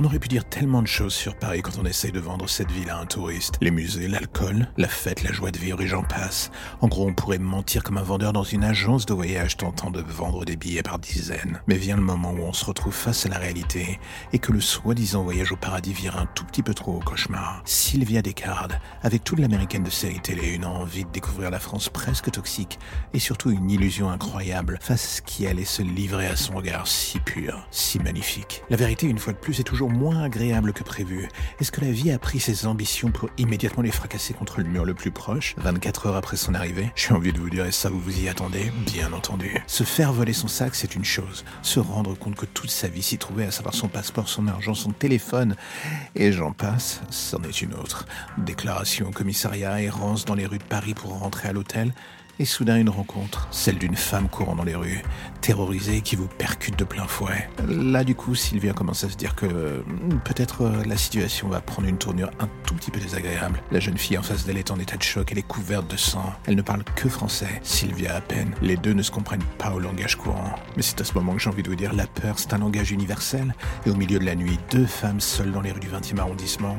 [0.00, 2.70] On aurait pu dire tellement de choses sur Paris quand on essaye de vendre cette
[2.70, 3.56] ville à un touriste.
[3.60, 6.52] Les musées, l'alcool, la fête, la joie de vivre et j'en passe.
[6.80, 10.00] En gros, on pourrait mentir comme un vendeur dans une agence de voyage tentant de
[10.00, 11.60] vendre des billets par dizaines.
[11.66, 13.98] Mais vient le moment où on se retrouve face à la réalité
[14.32, 17.60] et que le soi-disant voyage au paradis vire un tout petit peu trop au cauchemar.
[17.64, 22.30] Sylvia Descartes, avec toute l'américaine de série télé, une envie de découvrir la France presque
[22.30, 22.78] toxique
[23.14, 27.66] et surtout une illusion incroyable face qui allait se livrer à son regard si pur,
[27.72, 28.62] si magnifique.
[28.70, 31.28] La vérité, une fois de plus, est toujours moins agréable que prévu.
[31.60, 34.84] Est-ce que la vie a pris ses ambitions pour immédiatement les fracasser contre le mur
[34.84, 37.90] le plus proche, 24 heures après son arrivée J'ai envie de vous dire, et ça
[37.90, 38.72] vous vous y attendez?
[38.86, 39.58] Bien entendu.
[39.66, 41.44] Se faire voler son sac, c'est une chose.
[41.62, 44.74] Se rendre compte que toute sa vie s'y trouvait, à savoir son passeport, son argent,
[44.74, 45.56] son téléphone,
[46.14, 48.06] et j'en passe, c'en est une autre.
[48.38, 51.92] Déclaration au commissariat, errance dans les rues de Paris pour rentrer à l'hôtel,
[52.38, 55.02] et soudain une rencontre, celle d'une femme courant dans les rues,
[55.40, 57.48] terrorisée qui vous percute de plein fouet.
[57.66, 61.60] Là du coup, Sylvia commence à se dire que hmm, peut-être euh, la situation va
[61.60, 63.60] prendre une tournure un tout petit peu désagréable.
[63.72, 65.96] La jeune fille en face d'elle est en état de choc, elle est couverte de
[65.96, 68.54] sang, elle ne parle que français, Sylvia à peine.
[68.62, 70.54] Les deux ne se comprennent pas au langage courant.
[70.76, 72.58] Mais c'est à ce moment que j'ai envie de vous dire, la peur c'est un
[72.58, 73.54] langage universel,
[73.86, 76.76] et au milieu de la nuit, deux femmes seules dans les rues du 20e arrondissement,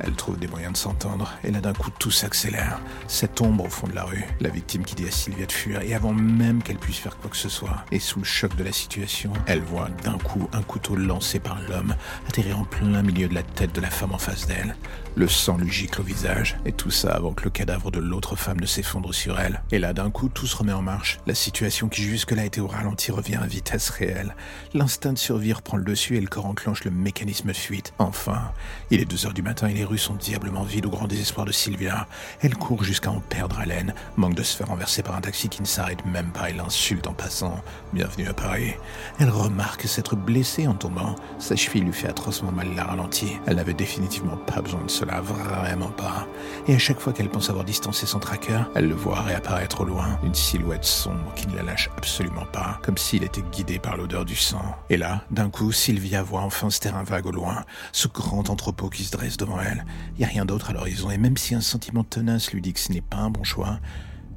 [0.00, 2.80] elle trouve des moyens de s'entendre, et là d'un coup tout s'accélère.
[3.06, 5.82] Cette ombre au fond de la rue, la victime qui dit à Sylvia de fuir,
[5.82, 8.64] et avant même qu'elle puisse faire quoi que ce soit, et sous le choc de
[8.64, 11.94] la situation, elle voit d'un coup un couteau lancé par l'homme
[12.28, 14.76] atterrir en plein milieu de la tête de la femme en face d'elle.
[15.16, 18.36] Le sang lui gicle au visage, et tout ça avant que le cadavre de l'autre
[18.36, 19.62] femme ne s'effondre sur elle.
[19.72, 21.18] Et là d'un coup tout se remet en marche.
[21.26, 24.36] La situation qui jusque-là était au ralenti revient à vitesse réelle.
[24.74, 27.92] L'instinct de survie reprend le dessus et le corps enclenche le mécanisme de fuite.
[27.98, 28.52] Enfin,
[28.90, 31.46] il est 2 heures du matin et les rues sont diablement vides au grand désespoir
[31.46, 32.06] de Sylvia.
[32.42, 35.62] Elle court jusqu'à en perdre haleine, manque de se faire renverser par un taxi qui
[35.62, 37.60] ne s'arrête même pas et l'insulte en passant.
[37.94, 38.74] Bienvenue à Paris.
[39.18, 41.16] Elle remarque s'être blessée en tombant.
[41.38, 43.38] Sa cheville lui fait atrocement mal la ralentie.
[43.46, 46.26] Elle n'avait définitivement pas besoin de cela vraiment pas.
[46.66, 49.84] Et à chaque fois qu'elle pense avoir distancé son tracker, elle le voit réapparaître au
[49.84, 53.96] loin, une silhouette sombre qui ne la lâche absolument pas, comme s'il était guidé par
[53.96, 54.76] l'odeur du sang.
[54.90, 58.90] Et là, d'un coup, Sylvia voit enfin ce terrain vague au loin, ce grand entrepôt
[58.90, 59.77] qui se dresse devant elle.
[60.14, 62.72] Il n'y a rien d'autre à l'horizon, et même si un sentiment tenace lui dit
[62.72, 63.80] que ce n'est pas un bon choix,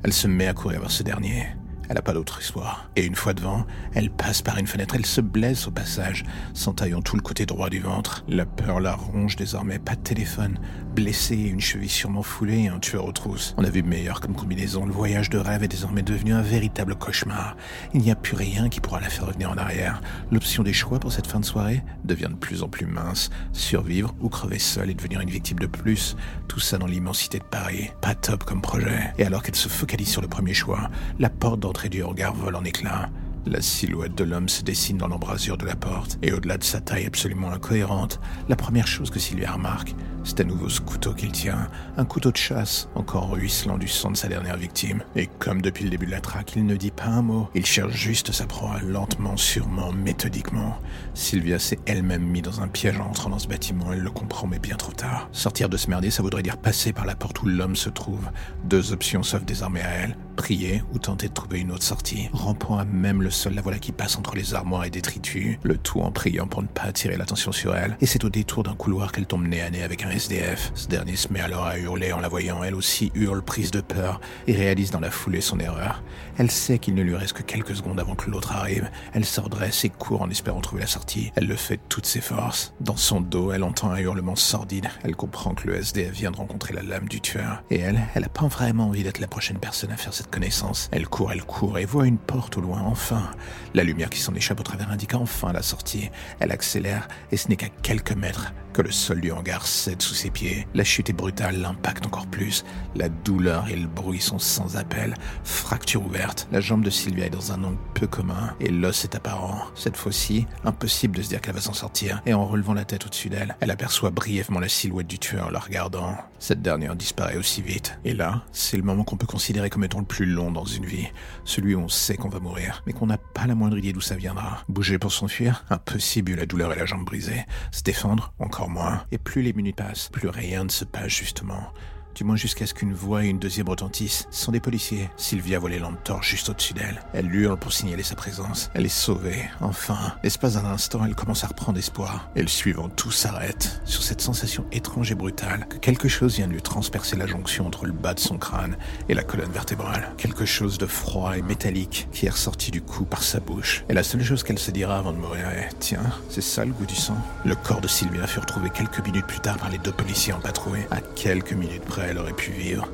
[0.03, 1.47] elle se met à courir vers ce dernier.
[1.91, 2.89] Elle n'a pas d'autre histoire.
[2.95, 7.01] Et une fois devant, elle passe par une fenêtre, elle se blesse au passage, s'entaillant
[7.01, 8.23] tout le côté droit du ventre.
[8.29, 10.57] La peur la ronge désormais, pas de téléphone,
[10.95, 13.53] blessée, une cheville sûrement foulée et un tueur aux trousses.
[13.57, 16.95] On a vu meilleur comme combinaison, le voyage de rêve est désormais devenu un véritable
[16.95, 17.57] cauchemar.
[17.93, 20.01] Il n'y a plus rien qui pourra la faire revenir en arrière.
[20.31, 23.31] L'option des choix pour cette fin de soirée devient de plus en plus mince.
[23.51, 26.15] Survivre ou crever seule et devenir une victime de plus.
[26.47, 27.89] Tout ça dans l'immensité de Paris.
[27.99, 29.11] Pas top comme projet.
[29.17, 32.55] Et alors qu'elle se focalise sur le premier choix, la porte d'entrée du regard vole
[32.55, 33.09] en éclats.
[33.47, 36.79] La silhouette de l'homme se dessine dans l'embrasure de la porte, et au-delà de sa
[36.79, 38.19] taille absolument incohérente,
[38.49, 42.31] la première chose que Sylvia remarque, c'est à nouveau ce couteau qu'il tient, un couteau
[42.31, 45.01] de chasse, encore ruisselant du sang de sa dernière victime.
[45.15, 47.65] Et comme depuis le début de la traque, il ne dit pas un mot, il
[47.65, 50.77] cherche juste sa proie, lentement, sûrement, méthodiquement.
[51.15, 54.45] Sylvia s'est elle-même mise dans un piège en entrant dans ce bâtiment, elle le comprend,
[54.45, 55.29] mais bien trop tard.
[55.31, 58.29] Sortir de ce merdier, ça voudrait dire passer par la porte où l'homme se trouve.
[58.65, 62.79] Deux options s'offrent désormais à elle, prier ou tenter de trouver une autre sortie, rampant
[62.79, 66.01] à même le sol la voilà qui passe entre les armoires et détritus, le tout
[66.01, 69.11] en priant pour ne pas attirer l'attention sur elle, et c'est au détour d'un couloir
[69.11, 70.71] qu'elle tombe nez à nez avec un SDF.
[70.73, 73.81] Ce dernier se met alors à hurler en la voyant, elle aussi hurle prise de
[73.81, 76.01] peur, et réalise dans la foulée son erreur.
[76.39, 79.41] Elle sait qu'il ne lui reste que quelques secondes avant que l'autre arrive, elle se
[79.41, 81.31] redresse et court en espérant trouver la sortie.
[81.35, 82.73] Elle le fait de toutes ses forces.
[82.79, 86.37] Dans son dos, elle entend un hurlement sordide, elle comprend que le SDF vient de
[86.37, 89.59] rencontrer la lame du tueur, et elle, elle a pas vraiment envie d'être la prochaine
[89.59, 90.89] personne à faire cette connaissance.
[90.91, 93.29] Elle court, elle court, et voit une porte au loin, enfin.
[93.73, 96.09] La lumière qui s'en échappe au travers indique enfin la sortie.
[96.39, 100.13] Elle accélère, et ce n'est qu'à quelques mètres que le sol du hangar cède sous
[100.13, 100.67] ses pieds.
[100.73, 102.63] La chute est brutale, l'impact encore plus.
[102.95, 105.13] La douleur et le bruit sont sans appel.
[105.43, 106.47] Fracture ouverte.
[106.51, 109.67] La jambe de Sylvia est dans un angle peu commun et l'os est apparent.
[109.75, 112.21] Cette fois-ci, impossible de se dire qu'elle va s'en sortir.
[112.25, 115.51] Et en relevant la tête au-dessus d'elle, elle aperçoit brièvement la silhouette du tueur en
[115.51, 116.15] la regardant.
[116.39, 117.99] Cette dernière disparaît aussi vite.
[118.05, 120.85] Et là, c'est le moment qu'on peut considérer comme étant le plus long dans une
[120.85, 121.07] vie.
[121.45, 124.01] Celui où on sait qu'on va mourir, mais qu'on n'a pas la moindre idée d'où
[124.01, 124.61] ça viendra.
[124.67, 127.45] Bouger pour s'enfuir Impossible, la douleur et la jambe brisée.
[127.71, 129.05] Se défendre Encore moins.
[129.11, 131.71] Et plus les minutes passent, plus rien ne se passe justement.
[132.15, 134.27] Du moins jusqu'à ce qu'une voix et une deuxième retentissent.
[134.31, 135.09] Ce sont des policiers.
[135.17, 137.01] Sylvia voit les lampes torches juste au-dessus d'elle.
[137.13, 138.69] Elle hurle pour signaler sa présence.
[138.73, 139.49] Elle est sauvée.
[139.59, 142.29] Enfin, l'espace d'un instant, elle commence à reprendre espoir.
[142.35, 143.81] Et le suivant, tout s'arrête.
[143.85, 147.67] Sur cette sensation étrange et brutale que quelque chose vient de lui transpercer la jonction
[147.67, 148.77] entre le bas de son crâne
[149.09, 150.13] et la colonne vertébrale.
[150.17, 153.83] Quelque chose de froid et métallique qui est ressorti du cou par sa bouche.
[153.89, 156.71] Et la seule chose qu'elle se dira avant de mourir est Tiens, c'est ça le
[156.71, 157.17] goût du sang?
[157.45, 160.39] Le corps de Sylvia fut retrouvé quelques minutes plus tard par les deux policiers en
[160.39, 160.85] patrouille.
[160.91, 162.87] À quelques minutes près, elle aurait pu vivre.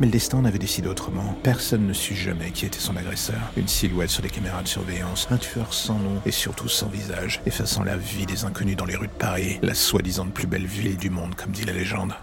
[0.00, 1.36] Mais le destin en avait décidé autrement.
[1.42, 3.40] Personne ne sut jamais qui était son agresseur.
[3.56, 7.40] Une silhouette sur les caméras de surveillance, un tueur sans nom et surtout sans visage,
[7.46, 10.96] effaçant la vie des inconnus dans les rues de Paris, la soi-disant plus belle ville
[10.96, 12.14] du monde, comme dit la légende.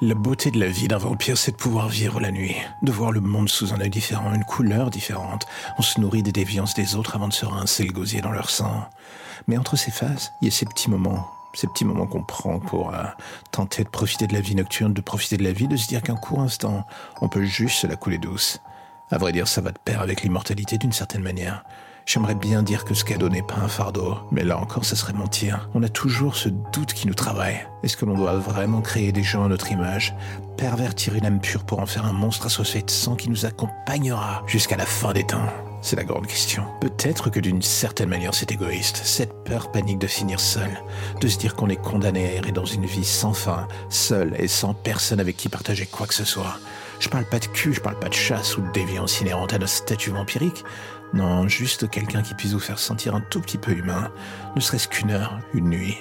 [0.00, 3.10] La beauté de la vie d'un vampire, c'est de pouvoir vivre la nuit, de voir
[3.10, 5.48] le monde sous un œil différent, une couleur différente.
[5.76, 8.48] On se nourrit des déviances des autres avant de se rincer le gosier dans leur
[8.48, 8.88] sang.
[9.48, 12.60] Mais entre ces phases, il y a ces petits moments, ces petits moments qu'on prend
[12.60, 13.02] pour euh,
[13.50, 16.00] tenter de profiter de la vie nocturne, de profiter de la vie, de se dire
[16.00, 16.86] qu'un court instant,
[17.20, 18.60] on peut juste la couler douce.
[19.10, 21.64] À vrai dire, ça va de pair avec l'immortalité d'une certaine manière.
[22.08, 25.12] J'aimerais bien dire que ce cadeau n'est pas un fardeau, mais là encore, ça serait
[25.12, 25.68] mentir.
[25.74, 27.66] On a toujours ce doute qui nous travaille.
[27.82, 30.16] Est-ce que l'on doit vraiment créer des gens à notre image,
[30.56, 34.42] pervertir une âme pure pour en faire un monstre associé de sang qui nous accompagnera
[34.46, 35.52] jusqu'à la fin des temps?
[35.82, 36.64] C'est la grande question.
[36.80, 40.82] Peut-être que d'une certaine manière c'est égoïste, cette peur panique de finir seul,
[41.20, 44.48] de se dire qu'on est condamné à errer dans une vie sans fin, seul et
[44.48, 46.56] sans personne avec qui partager quoi que ce soit.
[47.00, 49.58] Je parle pas de cul, je parle pas de chasse ou de déviance inhérente à
[49.58, 50.64] nos statuts vampiriques.
[51.14, 54.10] Non, juste quelqu'un qui puisse vous faire sentir un tout petit peu humain,
[54.56, 55.96] ne serait-ce qu'une heure, une nuit.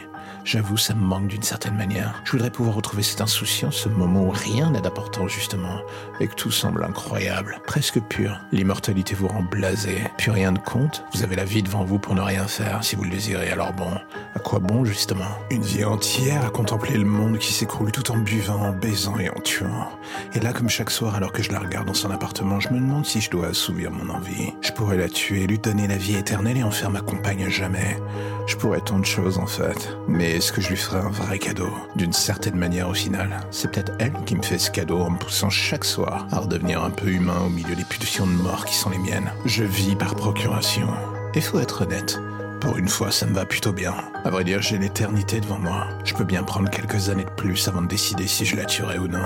[0.48, 2.22] J'avoue, ça me manque d'une certaine manière.
[2.24, 5.82] Je voudrais pouvoir retrouver cette insouciance, ce moment où rien n'a d'important justement,
[6.22, 8.40] et que tout semble incroyable, presque pur.
[8.54, 11.04] L'immortalité vous rend blasé, puis rien ne compte.
[11.14, 13.50] Vous avez la vie devant vous pour ne rien faire si vous le désirez.
[13.50, 13.92] Alors bon,
[14.36, 15.28] à quoi bon justement?
[15.52, 19.30] Une vie entière à contempler le monde qui s'écroule tout en buvant, en baisant et
[19.30, 19.90] en tuant.
[20.34, 22.80] Et là, comme chaque soir, alors que je la regarde dans son appartement, je me
[22.80, 24.54] demande si je dois assouvir mon envie.
[24.62, 27.50] Je pourrais la tuer, lui donner la vie éternelle et en faire ma compagne à
[27.50, 27.98] jamais.
[28.48, 29.98] Je pourrais tant de choses en fait.
[30.08, 31.74] Mais est-ce que je lui ferais un vrai cadeau?
[31.95, 33.39] D'une certaine manière au final.
[33.50, 36.84] C'est peut-être elle qui me fait ce cadeau en me poussant chaque soir à redevenir
[36.84, 39.31] un peu humain au milieu des pulsions de mort qui sont les miennes.
[39.45, 40.88] Je vis par procuration.
[41.34, 42.19] Et faut être honnête.
[42.62, 43.95] Pour une fois, ça me va plutôt bien.
[44.25, 45.88] À vrai dire, j'ai l'éternité devant moi.
[46.06, 49.00] Je peux bien prendre quelques années de plus avant de décider si je la tuerai
[49.00, 49.25] ou non.